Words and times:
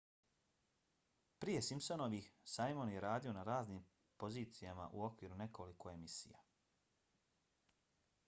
prije 1.43 1.59
simpsonovih 1.67 2.29
simon 2.53 2.93
je 2.93 3.03
radio 3.05 3.33
na 3.39 3.43
raznim 3.49 3.83
pozicijama 4.23 4.87
u 4.93 5.03
okviru 5.09 5.37
nekoliko 5.43 5.91
emisija 5.93 6.41